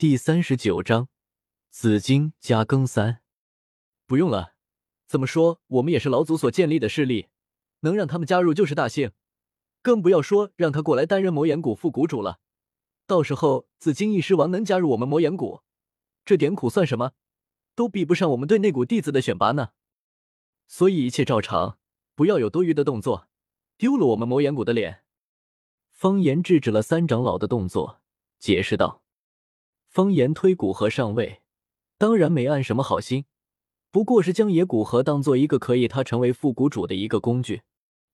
[0.00, 1.10] 第三十九章
[1.68, 3.20] 紫金加更三。
[4.06, 4.54] 不用了，
[5.06, 7.28] 怎么说我们也是老祖所建立的势力，
[7.80, 9.12] 能让他们加入就是大幸，
[9.82, 12.40] 更不要说让他过来担任魔岩谷副谷主了。
[13.06, 15.60] 到时候紫金一狮王能加入我们魔岩谷，
[16.24, 17.12] 这点苦算什么？
[17.74, 19.72] 都比不上我们对那股弟子的选拔呢。
[20.66, 21.78] 所以一切照常，
[22.14, 23.28] 不要有多余的动作，
[23.76, 25.04] 丢了我们魔岩谷的脸。
[25.90, 28.00] 方言制止了三长老的动作，
[28.38, 28.99] 解释道。
[29.90, 31.42] 方言推古河上位，
[31.98, 33.24] 当然没安什么好心，
[33.90, 37.62] 不过是将野古河当做一个可以他成为副谷主的一个工具。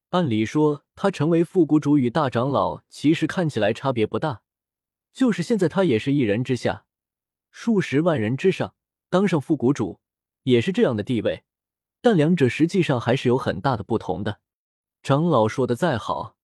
[0.08, 4.40] 按理说，他成为副谷主与大长老其实看起来差别不大，
[5.12, 6.86] 就是现在他也是一人之下，
[7.50, 8.74] 数十万人之上，
[9.10, 10.00] 当上副谷主
[10.44, 11.44] 也是这样的地位，
[12.00, 14.40] 但两者实际上还是有很大的不同的。
[15.02, 16.36] 长老说的再好，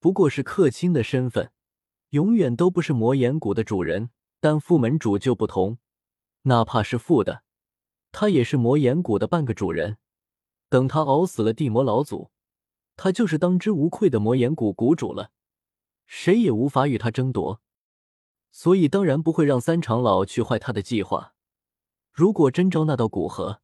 [0.00, 1.52] 不过是客卿的身份，
[2.08, 4.08] 永远都不是魔岩谷的主人。
[4.42, 5.78] 但副门主就不同，
[6.42, 7.44] 哪怕是副的，
[8.10, 9.98] 他也是魔岩谷的半个主人。
[10.68, 12.32] 等他熬死了地魔老祖，
[12.96, 15.30] 他就是当之无愧的魔岩谷谷主了，
[16.06, 17.60] 谁也无法与他争夺。
[18.50, 21.34] 所以当然不会让三长老去坏他的计划。
[22.12, 23.60] 如果真招那道古河，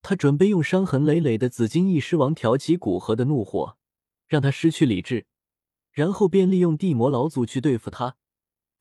[0.00, 3.76] 他准备用伤痕累累的紫金翼狮王挑起古河的怒火，
[4.26, 5.26] 让他失去理智，
[5.92, 8.16] 然后便利用地魔老祖去对付他。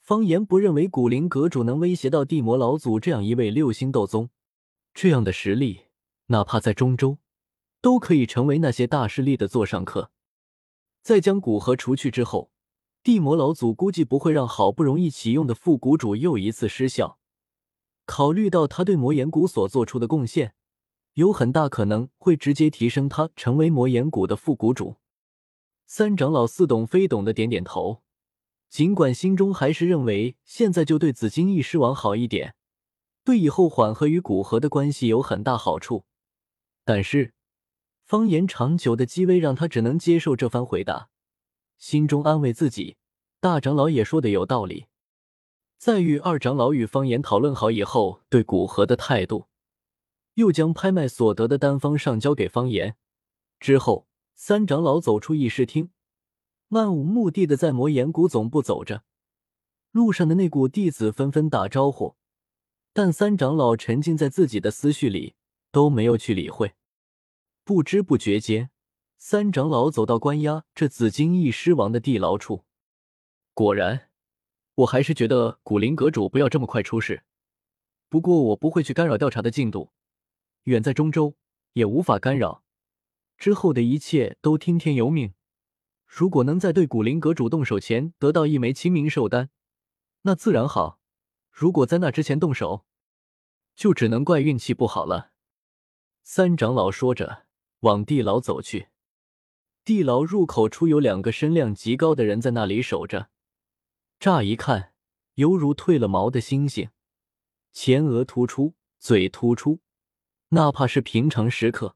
[0.03, 4.29] 方言不认为古灵阁主能威胁到地魔老祖这样一位六星斗宗，
[4.93, 5.83] 这样的实力，
[6.25, 7.19] 哪怕在中州，
[7.79, 10.11] 都可以成为那些大势力的座上客。
[11.01, 12.51] 在将古河除去之后，
[13.01, 17.17] 地魔老祖估计不会让好不容易启用的副谷主又一次失效。
[18.05, 20.53] 考虑到他对魔岩谷所做出的贡献，
[21.13, 24.97] 有很大可能会直接提升他成为魔岩谷的副谷主。
[25.85, 28.02] 三长老似懂非懂的点点头。
[28.73, 32.55] 尽管心中还是认为现在就对紫金翼狮王好一点，
[33.23, 36.05] 对以后缓和与古河的关系有很大好处，
[36.83, 37.35] 但是
[38.03, 41.09] 方言长久的积威让他只能接受这番回答，
[41.77, 42.97] 心中安慰自己，
[43.39, 44.87] 大长老也说的有道理。
[45.77, 49.45] 在与二长老与方言讨论好以后，对古河的态度，
[50.33, 52.95] 又将拍卖所得的丹方上交给方言
[53.59, 55.91] 之后，三长老走出议事厅。
[56.73, 59.03] 漫无目的的在魔岩谷总部走着，
[59.91, 62.15] 路上的那股弟子纷纷打招呼，
[62.93, 65.35] 但三长老沉浸在自己的思绪里，
[65.71, 66.73] 都没有去理会。
[67.63, 68.71] 不知不觉间，
[69.19, 72.65] 三长老走到关押这紫金翼狮王的地牢处。
[73.53, 74.09] 果然，
[74.73, 77.21] 我还是觉得古灵阁主不要这么快出事。
[78.09, 79.91] 不过我不会去干扰调查的进度，
[80.63, 81.35] 远在中州
[81.73, 82.63] 也无法干扰，
[83.37, 85.35] 之后的一切都听天由命。
[86.15, 89.49] 如果能在对古灵阁主动手前得到一枚清明寿丹，
[90.21, 90.99] 那自然好；
[91.49, 92.85] 如果在那之前动手，
[93.75, 95.31] 就只能怪运气不好了。
[96.21, 97.47] 三长老说着，
[97.79, 98.89] 往地牢走去。
[99.83, 103.31] 地牢入口处有两个身量极高的人在那里守着，
[104.19, 104.93] 乍一看
[105.33, 106.91] 犹如褪了毛的猩猩，
[107.71, 109.79] 前额突出，嘴突出，
[110.49, 111.95] 哪怕是平常时刻，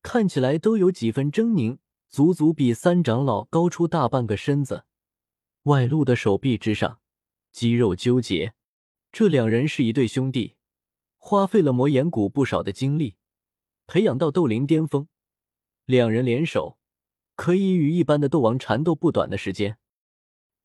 [0.00, 1.78] 看起来都有几分狰狞。
[2.12, 4.84] 足足比三长老高出大半个身子，
[5.62, 7.00] 外露的手臂之上，
[7.50, 8.52] 肌肉纠结。
[9.10, 10.56] 这两人是一对兄弟，
[11.16, 13.16] 花费了魔岩谷不少的精力，
[13.86, 15.08] 培养到斗灵巅峰。
[15.86, 16.78] 两人联手，
[17.34, 19.78] 可以与一般的斗王缠斗不短的时间。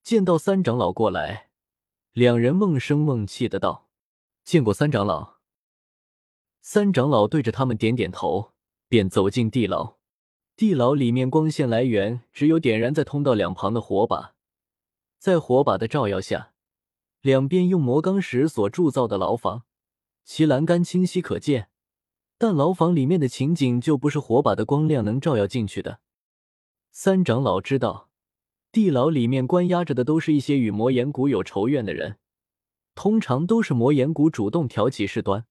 [0.03, 1.51] 见到三长老过来，
[2.11, 3.87] 两人瓮声瓮气的道
[4.43, 5.37] ：“见过三长老。”
[6.59, 8.51] 三长老对着他们点点头，
[8.89, 9.96] 便走进地牢。
[10.57, 14.33] 地牢里面光线来源只有点燃在通道两旁的火把，
[15.19, 16.51] 在火把的照耀下，
[17.21, 19.65] 两边用魔钢石所铸造的牢房，
[20.25, 21.69] 其栏杆清晰可见，
[22.39, 25.99] 但牢房里面的情景就不是火把的光亮能照耀进去的。
[26.89, 28.09] 三长老知道，
[28.71, 32.17] 地牢里面关押着的都是一些与魔岩谷有仇怨的人，
[32.95, 35.45] 通常都是魔岩谷主动挑起事端，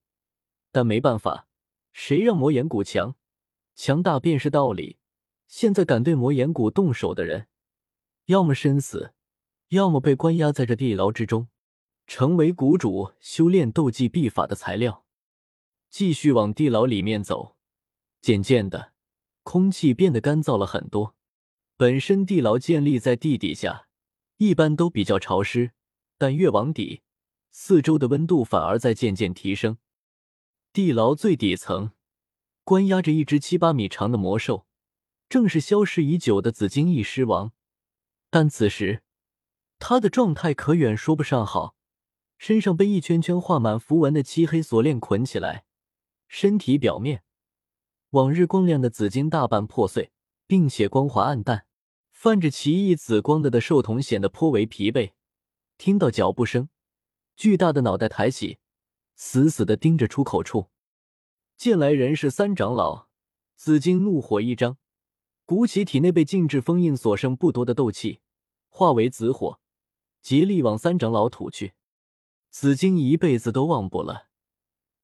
[0.72, 1.46] 但没办法，
[1.92, 3.14] 谁让魔岩谷强？
[3.76, 4.98] 强大便是道理。
[5.46, 7.46] 现在敢对魔岩谷动手的人，
[8.24, 9.12] 要么身死，
[9.68, 11.46] 要么被关押在这地牢之中，
[12.08, 15.04] 成为谷主修炼斗技秘法的材料。
[15.88, 17.56] 继续往地牢里面走，
[18.20, 18.92] 渐渐的，
[19.44, 21.14] 空气变得干燥了很多。
[21.76, 23.86] 本身地牢建立在地底下，
[24.38, 25.70] 一般都比较潮湿，
[26.18, 27.02] 但越往底，
[27.50, 29.78] 四周的温度反而在渐渐提升。
[30.72, 31.92] 地牢最底层。
[32.66, 34.66] 关押着一只七八米长的魔兽，
[35.28, 37.52] 正是消失已久的紫金翼狮王。
[38.28, 39.04] 但此时，
[39.78, 41.76] 他的状态可远说不上好，
[42.38, 45.64] 身上被一圈圈画满符文的漆黑锁链捆起来，
[46.26, 47.22] 身体表面
[48.10, 50.10] 往日光亮的紫金大半破碎，
[50.48, 51.66] 并且光滑暗淡，
[52.10, 55.12] 泛着奇异紫光的的兽瞳显得颇为疲惫。
[55.78, 56.68] 听到脚步声，
[57.36, 58.58] 巨大的脑袋抬起，
[59.14, 60.72] 死死的盯着出口处。
[61.56, 63.08] 见来人是三长老，
[63.56, 64.76] 紫金怒火一张，
[65.44, 68.20] 鼓起体内被禁制封印所剩不多的斗气，
[68.68, 69.58] 化为紫火，
[70.20, 71.72] 竭力往三长老吐去。
[72.50, 74.28] 紫金一辈子都忘不了，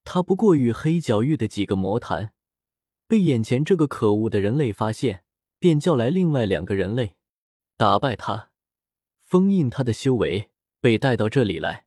[0.04, 2.32] 他不过与黑角域的几个魔谈，
[3.06, 5.24] 被眼前这个可恶的人类发现，
[5.58, 7.16] 便叫来另外两个人类，
[7.76, 8.50] 打败他，
[9.24, 10.50] 封印他的修为。
[10.80, 11.86] 被带到这里来，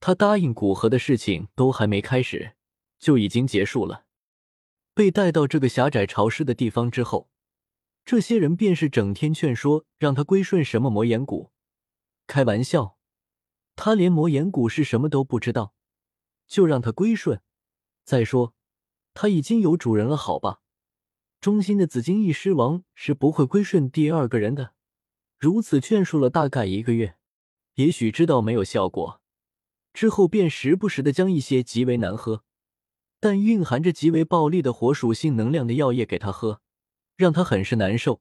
[0.00, 2.56] 他答应古河的事情都还没开始，
[2.98, 4.06] 就已经结束了。
[4.94, 7.28] 被带到这个狭窄潮湿的地方之后，
[8.04, 11.50] 这些人便是整天劝说让他归顺什么魔岩谷。
[12.26, 12.98] 开玩笑，
[13.76, 15.74] 他连魔岩谷是什么都不知道，
[16.46, 17.40] 就让他归顺。
[18.04, 18.54] 再说，
[19.12, 20.60] 他已经有主人了，好吧？
[21.40, 24.74] 忠心的紫金翼狮王是不会归顺第二个人的。
[25.38, 27.16] 如此劝说了大概一个月。
[27.74, 29.20] 也许知道没有效果，
[29.92, 32.43] 之后便时不时的将一些极为难喝，
[33.24, 36.60] 但蕴含着极为暴力的火属性能量的药液给他喝，
[37.16, 38.20] 让他很是难受。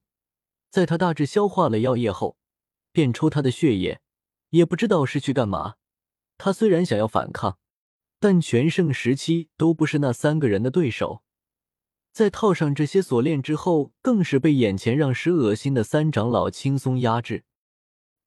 [0.69, 2.37] 在他大致消化了药液后，
[2.93, 3.99] 便抽他的血液，
[4.51, 5.75] 也不知道是去干嘛。
[6.37, 7.57] 他虽然想要反抗，
[8.21, 11.21] 但全盛时期都不是那三个人的对手。
[12.13, 17.43] 在套上这些锁链之后，更是被眼前让时恶心的三长老轻松压制。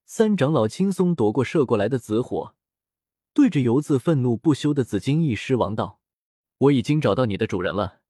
[0.04, 2.54] 三长老轻松躲过射过来的紫火，
[3.32, 6.00] 对着犹自愤怒不休的紫金翼狮王道
[6.58, 8.00] ：“我已经找到你的主人了。”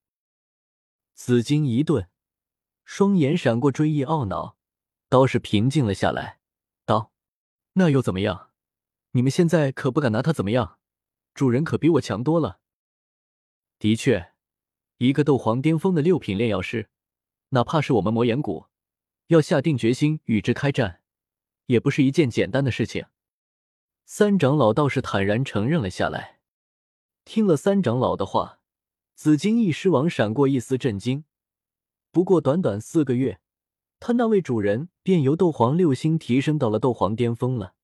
[1.15, 2.09] 紫金一顿，
[2.85, 4.57] 双眼闪过追忆懊恼，
[5.09, 6.41] 倒是平静了下来，
[6.85, 7.13] 道
[7.75, 8.51] ：“那又怎么样？
[9.13, 10.79] 你们现在可不敢拿他怎么样，
[11.35, 12.61] 主人可比我强多了。
[13.79, 14.33] 的确，
[14.99, 16.91] 一个斗皇巅峰的六品炼药师，
[17.51, 18.67] 哪怕是我们魔岩谷，
[19.29, 21.03] 要下定决心与之开战。”
[21.67, 23.07] 也不是一件简单的事情，
[24.05, 26.36] 三长老倒是坦然承认了下来。
[27.27, 28.61] 听了三长老的话，
[29.17, 31.25] 紫金翼狮王闪过一丝震惊。
[32.13, 33.41] 不过短短四个月，
[33.99, 37.75] 他那位主人便由斗皇六星提升到了斗皇巅峰了。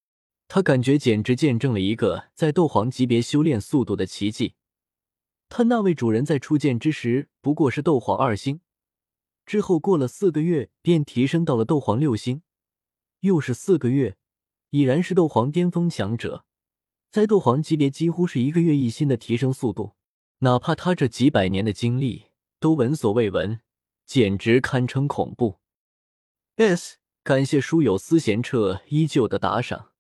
[0.47, 4.55] 他感觉简直见证了一个在斗皇级别修炼速度的奇迹。
[5.49, 8.61] 他那位主人在初见之时不过是斗皇二星，
[9.45, 12.43] 之后过了四个月便提升到了斗皇六星。
[13.21, 14.17] 又是四个月，
[14.71, 16.45] 已然是斗皇巅峰强者，
[17.13, 19.93] 在斗皇级别几乎是一个月一星的提升速度，
[20.39, 22.29] 哪怕他这几百年的经历
[22.59, 23.61] 都闻所未闻，
[24.07, 25.59] 简直堪称恐怖。
[26.57, 29.92] S，感谢书友思贤彻依旧的打赏。